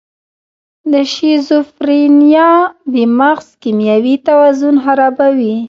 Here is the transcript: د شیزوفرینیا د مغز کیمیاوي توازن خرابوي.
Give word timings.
د 0.91 0.93
شیزوفرینیا 1.13 2.51
د 2.93 2.95
مغز 3.19 3.47
کیمیاوي 3.61 4.15
توازن 4.27 4.75
خرابوي. 4.85 5.55